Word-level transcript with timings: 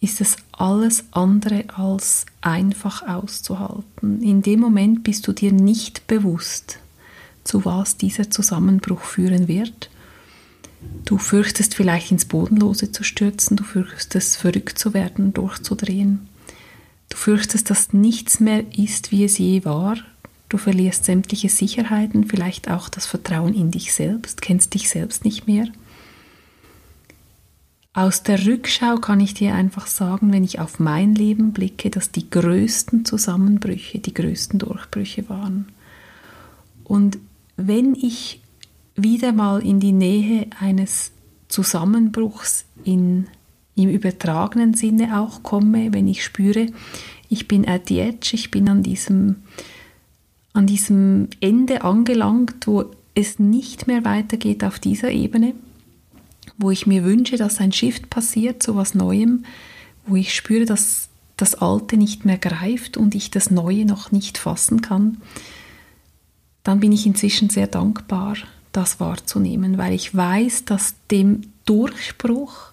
ist 0.00 0.20
es 0.20 0.36
alles 0.62 1.06
andere 1.10 1.64
als 1.74 2.24
einfach 2.40 3.02
auszuhalten. 3.02 4.22
In 4.22 4.42
dem 4.42 4.60
Moment 4.60 5.02
bist 5.02 5.26
du 5.26 5.32
dir 5.32 5.50
nicht 5.50 6.06
bewusst, 6.06 6.78
zu 7.42 7.64
was 7.64 7.96
dieser 7.96 8.30
Zusammenbruch 8.30 9.00
führen 9.00 9.48
wird. 9.48 9.90
Du 11.04 11.18
fürchtest 11.18 11.74
vielleicht 11.74 12.12
ins 12.12 12.26
Bodenlose 12.26 12.92
zu 12.92 13.02
stürzen, 13.02 13.56
du 13.56 13.64
fürchtest 13.64 14.36
verrückt 14.36 14.78
zu 14.78 14.94
werden, 14.94 15.32
durchzudrehen. 15.32 16.28
Du 17.08 17.16
fürchtest, 17.16 17.68
dass 17.68 17.92
nichts 17.92 18.38
mehr 18.38 18.64
ist, 18.78 19.10
wie 19.10 19.24
es 19.24 19.38
je 19.38 19.64
war. 19.64 19.96
Du 20.48 20.58
verlierst 20.58 21.06
sämtliche 21.06 21.48
Sicherheiten, 21.48 22.28
vielleicht 22.28 22.70
auch 22.70 22.88
das 22.88 23.06
Vertrauen 23.06 23.54
in 23.54 23.72
dich 23.72 23.92
selbst, 23.92 24.40
kennst 24.42 24.74
dich 24.74 24.88
selbst 24.88 25.24
nicht 25.24 25.48
mehr. 25.48 25.66
Aus 27.94 28.22
der 28.22 28.46
Rückschau 28.46 28.96
kann 28.96 29.20
ich 29.20 29.34
dir 29.34 29.54
einfach 29.54 29.86
sagen, 29.86 30.32
wenn 30.32 30.44
ich 30.44 30.60
auf 30.60 30.78
mein 30.78 31.14
Leben 31.14 31.52
blicke, 31.52 31.90
dass 31.90 32.10
die 32.10 32.30
größten 32.30 33.04
Zusammenbrüche, 33.04 33.98
die 33.98 34.14
größten 34.14 34.58
Durchbrüche 34.58 35.28
waren. 35.28 35.66
Und 36.84 37.18
wenn 37.56 37.94
ich 37.94 38.40
wieder 38.96 39.32
mal 39.32 39.62
in 39.62 39.78
die 39.78 39.92
Nähe 39.92 40.46
eines 40.58 41.12
Zusammenbruchs 41.48 42.64
in, 42.82 43.26
im 43.74 43.90
übertragenen 43.90 44.72
Sinne 44.72 45.20
auch 45.20 45.42
komme, 45.42 45.92
wenn 45.92 46.08
ich 46.08 46.24
spüre, 46.24 46.68
ich 47.28 47.46
bin 47.46 47.68
at 47.68 47.88
the 47.88 48.00
edge, 48.00 48.30
ich 48.32 48.50
bin 48.50 48.70
an 48.70 48.82
diesem, 48.82 49.36
an 50.54 50.66
diesem 50.66 51.28
Ende 51.40 51.82
angelangt, 51.82 52.66
wo 52.66 52.86
es 53.14 53.38
nicht 53.38 53.86
mehr 53.86 54.06
weitergeht 54.06 54.64
auf 54.64 54.78
dieser 54.78 55.10
Ebene, 55.10 55.52
wo 56.62 56.70
ich 56.70 56.86
mir 56.86 57.04
wünsche, 57.04 57.36
dass 57.36 57.60
ein 57.60 57.72
Shift 57.72 58.08
passiert 58.08 58.62
zu 58.62 58.76
was 58.76 58.94
Neuem, 58.94 59.44
wo 60.06 60.16
ich 60.16 60.34
spüre, 60.34 60.64
dass 60.64 61.08
das 61.36 61.56
Alte 61.56 61.96
nicht 61.96 62.24
mehr 62.24 62.38
greift 62.38 62.96
und 62.96 63.14
ich 63.14 63.30
das 63.30 63.50
Neue 63.50 63.84
noch 63.84 64.12
nicht 64.12 64.38
fassen 64.38 64.80
kann, 64.80 65.18
dann 66.62 66.80
bin 66.80 66.92
ich 66.92 67.06
inzwischen 67.06 67.50
sehr 67.50 67.66
dankbar, 67.66 68.36
das 68.70 69.00
wahrzunehmen, 69.00 69.76
weil 69.76 69.92
ich 69.92 70.14
weiß, 70.14 70.64
dass 70.64 70.94
dem 71.10 71.42
Durchbruch 71.64 72.72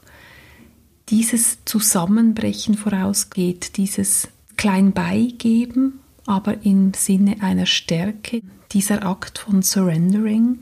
dieses 1.10 1.58
Zusammenbrechen 1.66 2.76
vorausgeht, 2.76 3.78
dieses 3.78 4.30
klein 4.56 4.94
beigeben, 4.94 6.00
aber 6.26 6.64
im 6.64 6.94
Sinne 6.94 7.42
einer 7.42 7.66
Stärke, 7.66 8.42
dieser 8.72 9.04
Akt 9.06 9.40
von 9.40 9.64
Surrendering, 9.64 10.60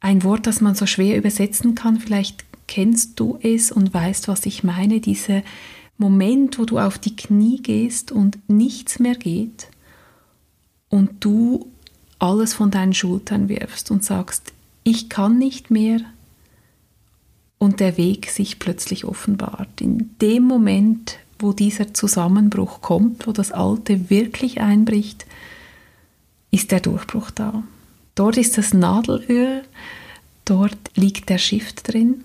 ein 0.00 0.22
Wort, 0.24 0.46
das 0.46 0.60
man 0.60 0.74
so 0.74 0.86
schwer 0.86 1.16
übersetzen 1.16 1.74
kann. 1.74 1.98
Vielleicht 1.98 2.44
kennst 2.66 3.18
du 3.18 3.38
es 3.42 3.72
und 3.72 3.92
weißt, 3.92 4.28
was 4.28 4.46
ich 4.46 4.64
meine. 4.64 5.00
Dieser 5.00 5.42
Moment, 5.98 6.58
wo 6.58 6.64
du 6.64 6.78
auf 6.78 6.98
die 6.98 7.16
Knie 7.16 7.62
gehst 7.62 8.12
und 8.12 8.38
nichts 8.48 8.98
mehr 8.98 9.14
geht 9.14 9.68
und 10.88 11.24
du 11.24 11.66
alles 12.18 12.54
von 12.54 12.70
deinen 12.70 12.94
Schultern 12.94 13.48
wirfst 13.48 13.90
und 13.90 14.04
sagst, 14.04 14.52
ich 14.84 15.08
kann 15.08 15.38
nicht 15.38 15.70
mehr 15.70 16.00
und 17.58 17.80
der 17.80 17.96
Weg 17.96 18.30
sich 18.30 18.58
plötzlich 18.58 19.04
offenbart. 19.04 19.80
In 19.80 20.10
dem 20.20 20.44
Moment, 20.44 21.18
wo 21.38 21.52
dieser 21.52 21.94
Zusammenbruch 21.94 22.80
kommt, 22.80 23.26
wo 23.26 23.32
das 23.32 23.52
Alte 23.52 24.10
wirklich 24.10 24.60
einbricht, 24.60 25.26
ist 26.50 26.70
der 26.70 26.80
Durchbruch 26.80 27.30
da. 27.30 27.62
Dort 28.16 28.38
ist 28.38 28.58
das 28.58 28.74
Nadelöhr, 28.74 29.62
dort 30.44 30.78
liegt 30.96 31.28
der 31.28 31.38
Shift 31.38 31.92
drin. 31.92 32.24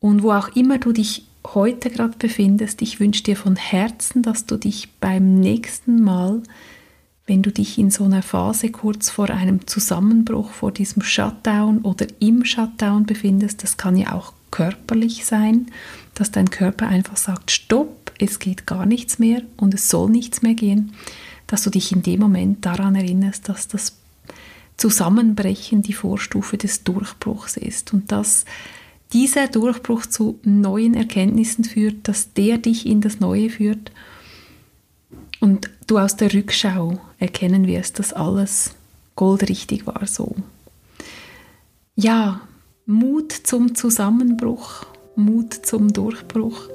Und 0.00 0.22
wo 0.22 0.32
auch 0.32 0.48
immer 0.56 0.78
du 0.78 0.92
dich 0.92 1.26
heute 1.46 1.90
gerade 1.90 2.16
befindest, 2.18 2.82
ich 2.82 2.98
wünsche 2.98 3.22
dir 3.22 3.36
von 3.36 3.56
Herzen, 3.56 4.22
dass 4.22 4.46
du 4.46 4.56
dich 4.56 4.88
beim 4.98 5.38
nächsten 5.38 6.02
Mal, 6.02 6.42
wenn 7.26 7.42
du 7.42 7.52
dich 7.52 7.78
in 7.78 7.90
so 7.90 8.04
einer 8.04 8.22
Phase 8.22 8.70
kurz 8.70 9.10
vor 9.10 9.28
einem 9.28 9.66
Zusammenbruch, 9.66 10.50
vor 10.50 10.72
diesem 10.72 11.02
Shutdown 11.02 11.82
oder 11.82 12.06
im 12.18 12.44
Shutdown 12.44 13.04
befindest, 13.04 13.62
das 13.62 13.76
kann 13.76 13.96
ja 13.96 14.14
auch 14.14 14.32
körperlich 14.50 15.26
sein, 15.26 15.66
dass 16.14 16.30
dein 16.30 16.50
Körper 16.50 16.88
einfach 16.88 17.18
sagt, 17.18 17.50
stopp, 17.50 18.12
es 18.18 18.38
geht 18.38 18.66
gar 18.66 18.86
nichts 18.86 19.18
mehr 19.18 19.42
und 19.58 19.74
es 19.74 19.90
soll 19.90 20.08
nichts 20.08 20.40
mehr 20.40 20.54
gehen, 20.54 20.92
dass 21.46 21.62
du 21.62 21.70
dich 21.70 21.92
in 21.92 22.02
dem 22.02 22.20
Moment 22.20 22.64
daran 22.64 22.94
erinnerst, 22.94 23.48
dass 23.48 23.68
das 23.68 23.96
Zusammenbrechen 24.80 25.82
die 25.82 25.92
Vorstufe 25.92 26.56
des 26.56 26.84
Durchbruchs 26.84 27.58
ist 27.58 27.92
und 27.92 28.10
dass 28.10 28.46
dieser 29.12 29.46
Durchbruch 29.46 30.06
zu 30.06 30.38
neuen 30.42 30.94
Erkenntnissen 30.94 31.64
führt, 31.64 32.08
dass 32.08 32.32
der 32.32 32.56
dich 32.56 32.86
in 32.86 33.02
das 33.02 33.20
Neue 33.20 33.50
führt 33.50 33.92
und 35.40 35.68
du 35.86 35.98
aus 35.98 36.16
der 36.16 36.32
Rückschau 36.32 36.98
erkennen 37.18 37.66
wirst, 37.66 37.98
dass 37.98 38.14
alles 38.14 38.74
goldrichtig 39.16 39.86
war 39.86 40.06
so. 40.06 40.34
Ja, 41.94 42.40
Mut 42.86 43.32
zum 43.32 43.74
Zusammenbruch, 43.74 44.86
Mut 45.14 45.52
zum 45.52 45.92
Durchbruch. 45.92 46.70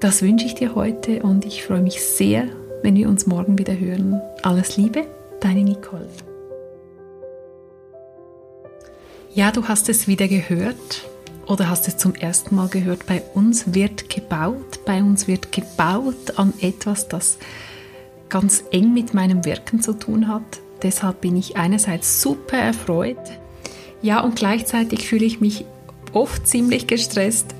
Das 0.00 0.20
wünsche 0.20 0.44
ich 0.44 0.54
dir 0.54 0.74
heute 0.74 1.22
und 1.22 1.46
ich 1.46 1.62
freue 1.62 1.80
mich 1.80 2.02
sehr, 2.02 2.44
wenn 2.82 2.94
wir 2.94 3.08
uns 3.08 3.26
morgen 3.26 3.56
wieder 3.58 3.78
hören. 3.78 4.20
Alles 4.42 4.76
Liebe, 4.76 5.06
deine 5.40 5.62
Nicole. 5.62 6.29
Ja, 9.32 9.52
du 9.52 9.68
hast 9.68 9.88
es 9.88 10.08
wieder 10.08 10.26
gehört 10.26 11.08
oder 11.46 11.70
hast 11.70 11.86
es 11.86 11.96
zum 11.96 12.16
ersten 12.16 12.56
Mal 12.56 12.68
gehört. 12.68 13.06
Bei 13.06 13.22
uns 13.34 13.74
wird 13.74 14.10
gebaut, 14.10 14.84
bei 14.84 15.04
uns 15.04 15.28
wird 15.28 15.52
gebaut 15.52 16.36
an 16.36 16.52
etwas, 16.60 17.06
das 17.06 17.38
ganz 18.28 18.64
eng 18.72 18.92
mit 18.92 19.14
meinem 19.14 19.44
Wirken 19.44 19.80
zu 19.82 19.92
tun 19.92 20.26
hat. 20.26 20.42
Deshalb 20.82 21.20
bin 21.20 21.36
ich 21.36 21.56
einerseits 21.56 22.20
super 22.20 22.56
erfreut. 22.56 23.18
Ja, 24.02 24.20
und 24.20 24.34
gleichzeitig 24.34 25.06
fühle 25.06 25.26
ich 25.26 25.40
mich 25.40 25.64
oft 26.12 26.48
ziemlich 26.48 26.88
gestresst, 26.88 27.54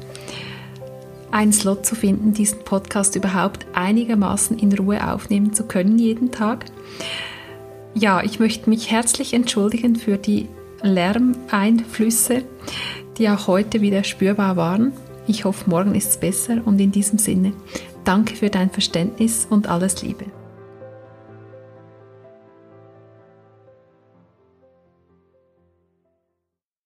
einen 1.31 1.53
Slot 1.53 1.87
zu 1.87 1.95
finden, 1.95 2.35
diesen 2.35 2.65
Podcast 2.65 3.15
überhaupt 3.15 3.65
einigermaßen 3.75 4.59
in 4.59 4.73
Ruhe 4.73 5.07
aufnehmen 5.09 5.53
zu 5.53 5.63
können 5.67 6.01
jeden 6.01 6.33
Tag. 6.33 6.65
Ja, 7.95 8.25
ich 8.25 8.41
möchte 8.41 8.69
mich 8.69 8.91
herzlich 8.91 9.35
entschuldigen 9.35 9.95
für 9.95 10.17
die 10.19 10.49
Lärmeinflüsse, 10.83 12.45
die 13.19 13.29
auch 13.29 13.47
heute 13.47 13.81
wieder 13.81 14.05
spürbar 14.05 14.57
waren. 14.57 14.93
Ich 15.27 15.45
hoffe, 15.45 15.69
morgen 15.69 15.95
ist 15.95 16.11
es 16.11 16.17
besser 16.19 16.59
und 16.65 16.81
in 16.81 16.93
diesem 16.93 17.19
Sinne 17.19 17.53
danke 18.05 18.35
für 18.35 18.51
dein 18.51 18.71
Verständnis 18.71 19.47
und 19.49 19.69
alles 19.69 20.03
Liebe. 20.03 20.27